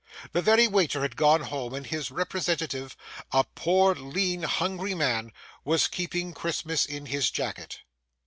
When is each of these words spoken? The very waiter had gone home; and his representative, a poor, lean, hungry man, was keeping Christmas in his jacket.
The 0.31 0.41
very 0.41 0.67
waiter 0.67 1.03
had 1.03 1.15
gone 1.15 1.41
home; 1.41 1.75
and 1.75 1.85
his 1.85 2.09
representative, 2.09 2.97
a 3.31 3.43
poor, 3.43 3.93
lean, 3.93 4.41
hungry 4.41 4.95
man, 4.95 5.31
was 5.63 5.85
keeping 5.87 6.33
Christmas 6.33 6.87
in 6.87 7.05
his 7.05 7.29
jacket. 7.29 7.81